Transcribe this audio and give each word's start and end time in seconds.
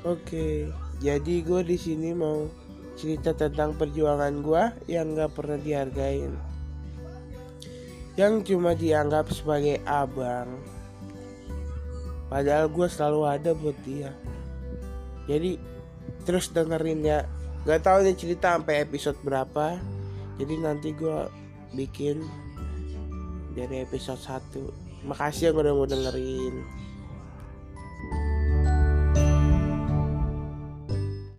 Oke, 0.00 0.72
jadi 1.04 1.34
gue 1.44 1.60
di 1.60 1.76
sini 1.76 2.16
mau 2.16 2.48
cerita 2.96 3.36
tentang 3.36 3.76
perjuangan 3.76 4.32
gue 4.40 4.62
yang 4.88 5.12
gak 5.12 5.36
pernah 5.36 5.60
dihargain, 5.60 6.32
yang 8.16 8.40
cuma 8.40 8.72
dianggap 8.72 9.28
sebagai 9.28 9.76
abang. 9.84 10.56
Padahal 12.32 12.72
gue 12.72 12.88
selalu 12.88 13.20
ada 13.28 13.50
buat 13.52 13.76
dia. 13.84 14.16
Jadi 15.28 15.60
terus 16.24 16.48
dengerin 16.48 17.04
ya. 17.04 17.28
Gak 17.68 17.84
tau 17.84 18.00
nih 18.00 18.16
cerita 18.16 18.56
sampai 18.56 18.86
episode 18.86 19.20
berapa. 19.20 19.76
Jadi 20.40 20.54
nanti 20.64 20.96
gue 20.96 21.28
bikin 21.76 22.24
dari 23.52 23.84
episode 23.84 24.16
1 24.16 25.04
Makasih 25.04 25.52
yang 25.52 25.56
udah 25.60 25.72
mau 25.76 25.88
dengerin. 25.88 26.54